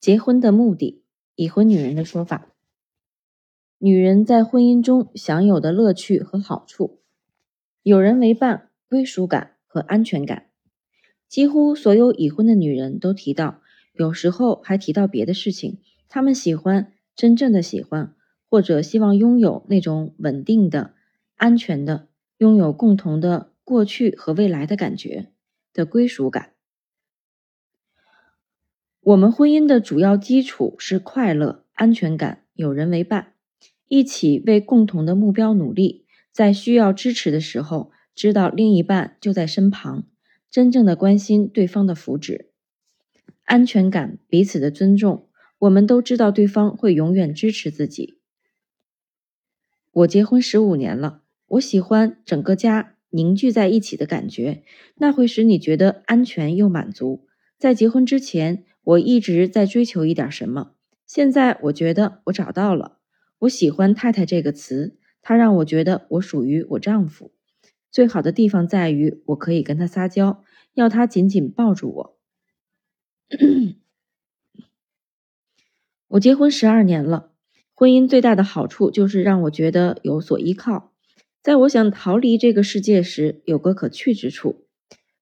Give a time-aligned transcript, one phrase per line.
[0.00, 1.02] 结婚的目的，
[1.34, 2.54] 已婚女人的说法。
[3.76, 7.00] 女人在婚姻中享有的乐趣和好处，
[7.82, 10.46] 有人为伴、归属感和安全感。
[11.28, 13.60] 几乎所有已婚的女人都提到，
[13.92, 15.78] 有时候还提到别的事情。
[16.08, 18.14] 她们喜欢真正的喜欢，
[18.48, 20.94] 或者希望拥有那种稳定的、
[21.36, 22.08] 安全的、
[22.38, 25.30] 拥有共同的过去和未来的感觉
[25.74, 26.54] 的归属感。
[29.02, 33.32] 我们婚姻的主要基础是快乐、安全感、有人为伴，
[33.88, 40.04] 一起为共同的目标努力，在需要支持的时候，知道另一半就在身旁，
[40.50, 42.48] 真正的关心对方的福祉。
[43.44, 45.26] 安全感，彼此的尊重，
[45.60, 48.18] 我们都知道对方会永远支持自己。
[49.92, 54.62] 我结婚十五年了，我喜欢整个家凝聚在一起的感觉，
[54.96, 57.26] 那会使你觉得安全又满足。
[57.58, 58.66] 在结婚之前。
[58.82, 60.72] 我一直在追求一点什么，
[61.06, 62.98] 现在我觉得我找到了。
[63.40, 67.32] 我喜欢“太太”这个词，它让我觉得我属于我丈夫。
[67.90, 72.18] 最好的地方在于我可以跟他撒娇，要他紧紧抱住我。
[76.08, 77.32] 我结婚十二年了，
[77.74, 80.92] 婚姻最大的好处就是让我觉得有所依靠，
[81.42, 84.66] 在我想逃离这个世界时有个可去之处。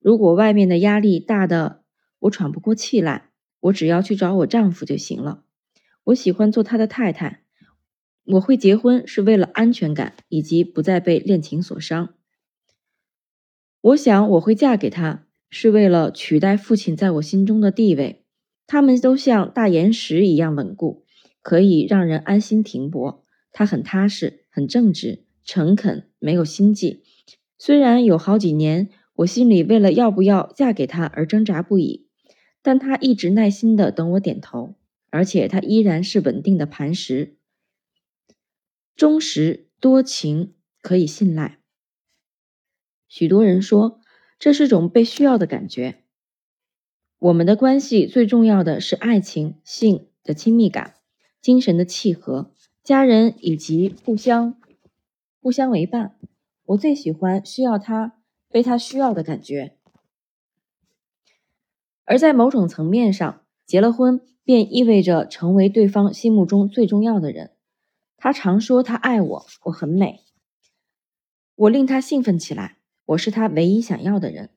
[0.00, 1.82] 如果外面的压力大的
[2.20, 3.27] 我喘不过气来。
[3.60, 5.44] 我只要去找我丈夫就行了。
[6.04, 7.42] 我喜欢做他的太太。
[8.24, 12.14] 我会结婚是为了安全感以及不再被恋情所伤。
[13.80, 18.24] 我想我会嫁给他是为了取代父亲在我心中的地位。
[18.66, 21.06] 他们都像大岩石一样稳固，
[21.40, 23.24] 可以让人安心停泊。
[23.50, 27.02] 他很踏实，很正直，诚恳，没有心计。
[27.56, 32.07] 虽然有好几年，我心里为了要不要嫁给他而挣扎不已。
[32.62, 34.74] 但他一直耐心的等我点头，
[35.10, 37.36] 而且他依然是稳定的磐石，
[38.94, 41.58] 忠实多情，可以信赖。
[43.08, 44.00] 许多人说
[44.38, 46.02] 这是种被需要的感觉。
[47.18, 50.96] 我们的关系最重要的是爱情、性的亲密感、
[51.40, 52.52] 精神的契合、
[52.84, 54.60] 家人以及互相
[55.40, 56.16] 互相为伴。
[56.66, 58.18] 我最喜欢需要他
[58.50, 59.77] 被他需要的感觉。
[62.10, 67.50] 而在某种层面上，结了婚便意味着成为对方心目中最重要的人。
[68.16, 70.20] 他常说他爱我，我很美，
[71.54, 72.78] 我令他兴奋起来。
[73.04, 74.48] 我是他唯一想要的人。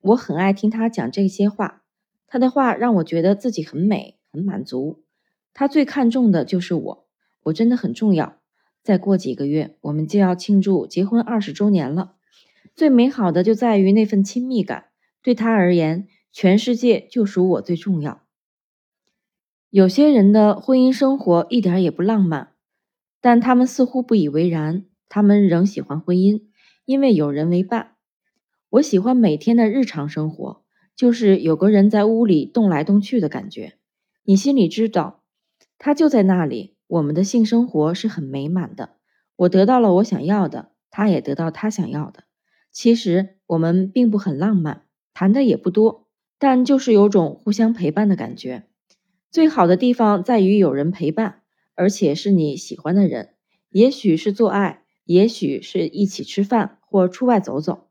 [0.00, 1.84] 我很爱听他讲这些话，
[2.26, 5.04] 他的话让我觉得自己很美，很满足。
[5.54, 7.06] 他最看重的就是我，
[7.44, 8.40] 我真的很重要。
[8.82, 12.16] 再过几个月，我们就要庆祝结婚二十周年了。
[12.74, 14.86] 最美好的就在于那份亲密感，
[15.22, 16.08] 对他而言。
[16.40, 18.22] 全世界就属我最重要。
[19.70, 22.52] 有些人的婚姻生活一点也不浪漫，
[23.20, 24.84] 但他们似乎不以为然。
[25.08, 26.44] 他们仍喜欢婚姻，
[26.84, 27.96] 因为有人为伴。
[28.68, 30.62] 我喜欢每天的日常生活，
[30.94, 33.72] 就是有个人在屋里动来动去的感觉。
[34.22, 35.24] 你心里知道，
[35.76, 36.76] 他就在那里。
[36.86, 38.90] 我们的性生活是很美满的。
[39.34, 42.22] 我得到了我想要的，他也得到他想要的。
[42.70, 46.07] 其实我们并不很浪漫，谈的也不多。
[46.38, 48.64] 但就是有种互相陪伴的感觉。
[49.30, 51.42] 最好的地方在于有人陪伴，
[51.74, 53.34] 而且是你喜欢的人。
[53.70, 57.88] 也许是做爱，也许是一起吃饭或出外走走。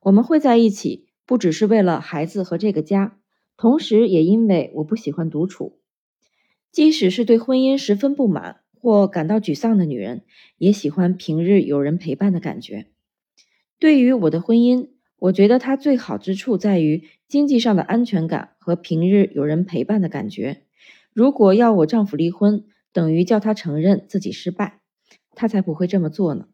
[0.00, 3.18] 我们会在一起，不只是为了孩子和这个家，
[3.56, 5.80] 同时也因为我不喜欢独处。
[6.70, 10.24] 即使是对婚姻十分不满或感到沮丧的女人，
[10.58, 12.86] 也喜欢平日有人陪伴的感觉。
[13.80, 14.93] 对于我的婚姻。
[15.24, 20.64] 我觉得它最好之处在于经济上的安全感和平日有人陪伴的感觉。
[21.14, 24.80] 如果要我丈夫离婚，等于叫他承认自己失败，
[25.32, 26.48] 他才不会这么做呢。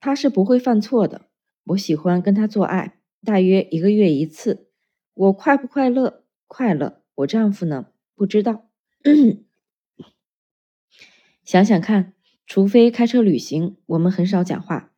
[0.00, 1.26] 他是不会犯错的。
[1.64, 4.68] 我喜欢跟他做爱，大约一个月一次。
[5.12, 6.24] 我快不快乐？
[6.46, 7.02] 快乐。
[7.16, 7.88] 我丈夫呢？
[8.14, 8.70] 不知道。
[11.44, 12.14] 想想看，
[12.46, 14.92] 除非开车旅行，我们很少讲话。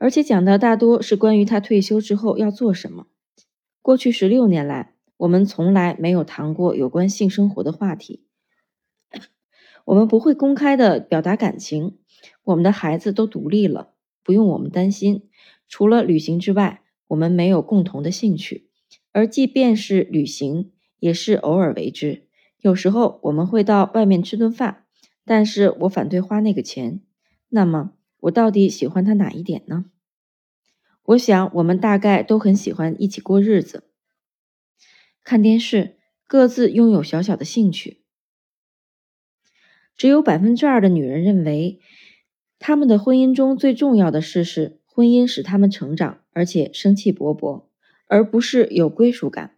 [0.00, 3.06] 而且讲的大多是关于他退休之后要做什么。
[3.82, 8.24] 过去十六年来，我们从来没有谈过有关性生活的话题。
[9.84, 11.98] 我们不会公开的表达感情。
[12.44, 13.92] 我们的孩子都独立了，
[14.24, 15.28] 不用我们担心。
[15.68, 18.70] 除了旅行之外，我们没有共同的兴趣。
[19.12, 22.26] 而即便是旅行，也是偶尔为之。
[22.62, 24.84] 有时候我们会到外面吃顿饭，
[25.26, 27.02] 但是我反对花那个钱。
[27.50, 27.92] 那么。
[28.20, 29.86] 我到底喜欢他哪一点呢？
[31.04, 33.90] 我想我们大概都很喜欢一起过日子，
[35.24, 35.96] 看电视，
[36.26, 38.02] 各自拥有小小的兴趣。
[39.96, 41.80] 只有百分之二的女人认为，
[42.58, 47.64] 他们的婚姻中最重要的事是婚姻使他们成长，而且生气勃勃，
[48.06, 49.56] 而不是有归属感。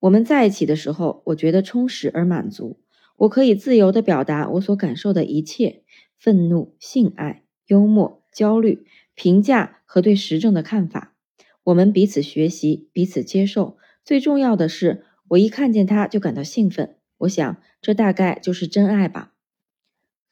[0.00, 2.80] 我们在一起的时候，我觉得充实而满足，
[3.16, 5.82] 我可以自由地表达我所感受的一切：
[6.16, 8.84] 愤怒、性爱、幽默、焦虑、
[9.14, 11.14] 评价和对时政的看法。
[11.62, 13.78] 我们彼此学习，彼此接受。
[14.04, 16.96] 最重要的是，我一看见他就感到兴奋。
[17.18, 19.34] 我想，这大概就是真爱吧。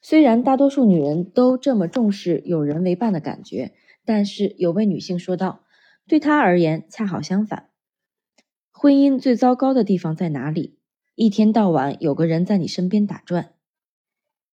[0.03, 3.73] 虽然大多数女人都这么重视有人为伴的感觉，
[4.05, 5.65] 但是有位女性说道
[6.09, 7.69] ：“对她而言，恰好相反。
[8.73, 10.79] 婚姻最糟糕的地方在哪里？
[11.15, 13.53] 一天到晚有个人在你身边打转。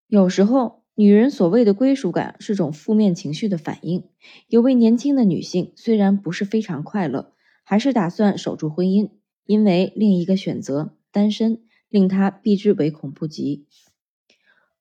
[0.06, 4.08] 有时候，女人所谓的归属感是种负面情绪的反应。
[4.48, 7.32] 有位年轻的女性虽然不是非常快乐，
[7.62, 9.10] 还是打算守住婚姻，
[9.44, 13.68] 因为另一个选择——单身。”令她避之唯恐不及。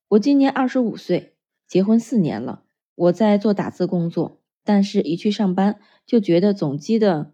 [0.08, 1.36] 我今年二十五岁，
[1.68, 2.64] 结婚四年了。
[2.96, 7.34] 我在做打字工作，但是一去上班就觉得总机的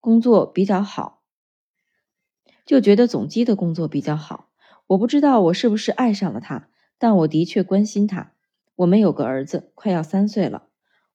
[0.00, 1.22] 工作比较好，
[2.64, 4.48] 就觉得总机的工作比较好。
[4.86, 6.70] 我不知道我是不是爱上了他，
[7.02, 8.32] 但我的确关心他。
[8.76, 10.68] 我们有个儿子，快要三岁了。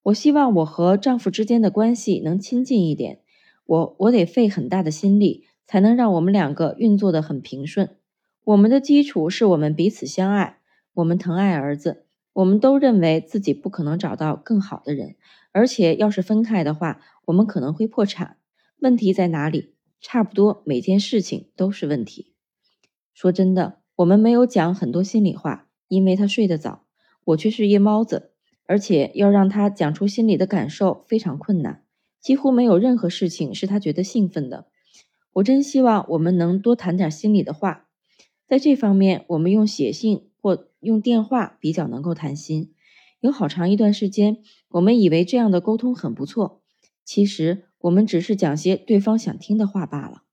[0.04, 3.22] 我希望我和丈夫之间的关系能亲近一点。
[3.66, 5.46] 我我得费很大的心力。
[5.70, 7.98] 才能让我们两个运作的很平顺。
[8.46, 10.60] 我们的基础是我们彼此相爱，
[10.94, 15.18] 我们疼爱儿子，我们都认为自己不可能找到更好的人，
[15.52, 18.38] 而且要是分开的话，我们可能会破产。
[18.80, 19.74] 问题在哪里？
[20.00, 22.32] 差不多每件事情都是问题。
[23.14, 26.86] 说真的，我们没有讲很多心里话，因为他睡得早，
[27.24, 28.32] 我却是夜猫子，
[28.66, 31.84] 而且要让他讲出心里的感受非常困难，
[32.20, 34.68] 几乎没有任何事情是他觉得兴奋的。
[35.34, 37.88] 我真希望我们能多谈点心里的话，
[38.48, 42.74] 在这方面，我们用写信或用电话比较能够谈心。
[43.20, 44.38] 有好长一段时间，
[44.70, 46.62] 我们以为这样的沟通很不错，
[47.04, 50.24] 其实我们只是讲些对方想听的话罢了。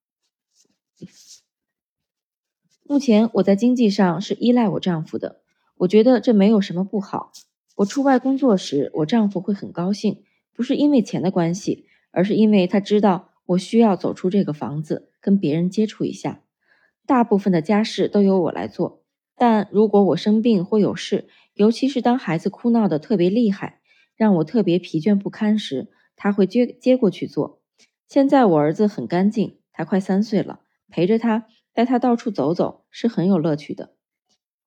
[2.84, 5.42] 目前我在经济上是依赖我丈夫的，
[5.84, 7.32] 我觉得这没有什么不好。
[7.76, 10.22] 我出外工作时，我丈夫会很高兴，
[10.54, 13.30] 不是因为钱的关系，而是因为他知道。
[13.48, 16.40] 我需要走出这个房子，跟别人接触一下。
[17.04, 19.02] 大部分的家事都由我来做，
[19.36, 23.80] 但如果我生病或有事，尤其是当孩子哭闹的特别厉害，
[24.16, 27.60] 让我特别疲倦不堪时，他会接接过去做。
[28.08, 33.93] 现在我儿子很干净，他快三岁了，陪着他，带他到处走走是很有乐趣的。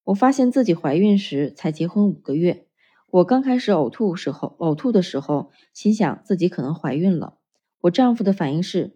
[0.07, 2.65] 我发现自己怀孕时才结婚五个月，
[3.09, 7.33] 我刚开始呕吐时候，呕吐的时候，心想自己可能怀孕了。
[7.81, 8.95] 我丈夫的反应是，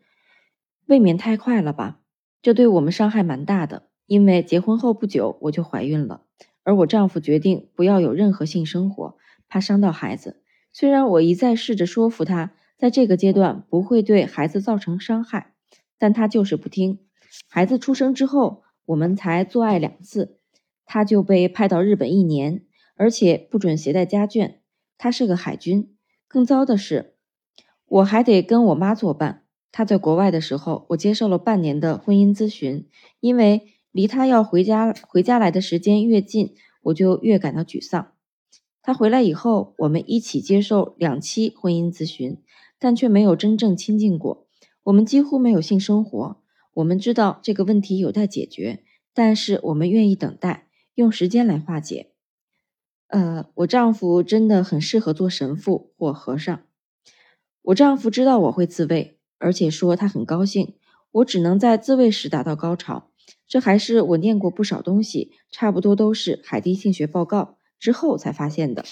[0.86, 2.00] 未免太快了吧？
[2.42, 3.90] 这对我们伤害蛮大的。
[4.06, 6.22] 因为结婚后不久我就怀孕了，
[6.64, 9.18] 而我丈夫决定不要有任何性生活，
[9.50, 10.42] 怕伤到孩子。
[10.72, 15.54] 虽然我一再试着说服他，在这个阶段不会对孩子造成伤害，
[15.98, 17.00] 但他就是不听。
[17.50, 20.38] 孩子出生之后，我们才做爱两次，
[20.86, 22.64] 他就被派到日本一年，
[22.96, 24.56] 而且不准携带家眷。
[24.98, 25.96] 他是个海军。
[26.28, 27.16] 更糟的是。
[27.88, 29.44] 我还得跟我妈作伴。
[29.74, 32.88] 她在国外的时候，我接受了半年的婚姻咨询，
[33.20, 38.14] 因为离她要回家回家来的时间越近，我就越感到沮丧。
[38.82, 42.38] 她回来以后，我们一起接受两期婚姻咨询，
[42.80, 44.48] 但却没有真正亲近过。
[44.84, 46.38] 我们几乎没有性生活。
[46.76, 48.84] 我们知道这个问题有待解决，
[49.14, 50.68] 但是我们愿意等待，
[51.02, 52.12] 用时间来化解。
[53.08, 56.62] 呃，我丈夫真的很适合做神父或和尚。
[57.64, 60.76] 我丈夫知道我会自慰，而且说他很高兴。
[61.12, 63.10] 我只能在自慰时达到高潮，
[63.46, 68.86] 这还是我念过不少东西，差不多都是海地性学报告之后才发现的。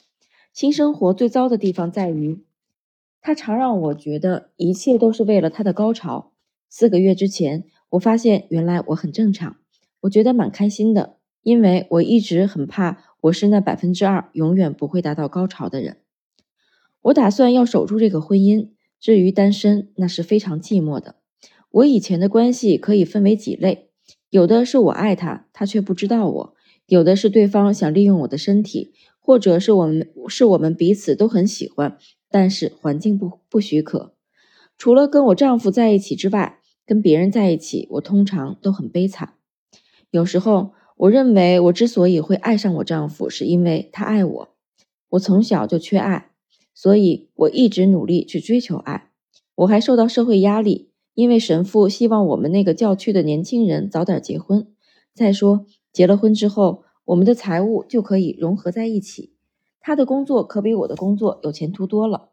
[0.52, 2.44] 新生活最糟的地方在于，
[3.22, 6.34] 他常让我觉得一切都是为了他的高潮。
[6.68, 9.56] 四个月之前，我发现原来我很正常，
[10.02, 15.98] 我觉得蛮开心的，因为我一直很怕我是那百分之二永远不会达到高潮的人。
[17.04, 18.70] 我打算要守住这个婚姻。
[19.00, 21.16] 至于单身，那是非常寂寞的。
[21.72, 23.92] 我以前的关系可以分为几类：
[24.30, 26.54] 有的是我爱他，他却不知道我；
[26.86, 31.98] 有的是对方想利用我的身体，或者是我们是我们彼此都很喜欢，
[32.30, 34.14] 但是环境不不许可。
[34.78, 39.36] 除了跟我丈夫在一起之外，跟别人在一起，我通常都很悲惨。
[40.12, 44.50] 有时候，我认为我之所以会爱上我丈夫，是因为他爱我。
[45.12, 46.32] 我从小就缺爱。
[46.74, 49.10] 所以我一直努力去追求爱，
[49.56, 54.74] 我还受到社会压力，因为神父希望我们那个教区的年轻人早点结婚。
[55.14, 59.34] 再说结了婚之后，我们的财务就可以融合在一起。
[59.80, 62.32] 他的工作可比我的工作有前途多了。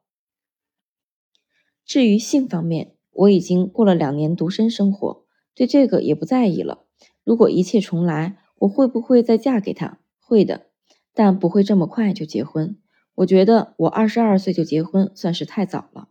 [1.85, 6.85] 至于性方面，我已经过了两年独身生活，对这个也不在意了。
[7.25, 9.99] 如果一切重来，我会不会再嫁给他？
[10.19, 10.67] 会的，
[11.15, 12.77] 但不会这么快就结婚。
[13.17, 16.09] 我觉得我二十二岁就结婚算是太早了。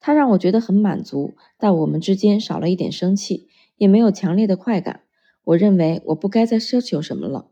[0.00, 5.00] 他让我觉得很满足，但我们之间少了一点生气，也没有强烈的快感。
[5.44, 7.48] 我认为我不该再奢求什么了，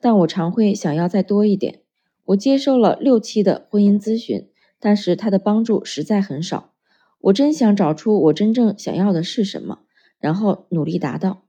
[0.00, 1.82] 但我常会想要再多一点。
[2.26, 4.48] 我接受了六期的婚姻咨询，
[4.80, 6.72] 但是他的帮助实在很少。
[7.20, 9.80] 我真想找出我真正想要的是什么，
[10.18, 11.42] 然后努力达到。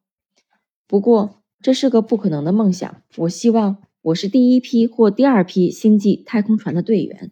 [0.87, 3.01] 不过这是个不可能的梦想。
[3.17, 7.31] 我希望我是第一批或第二批星际太空船的队员。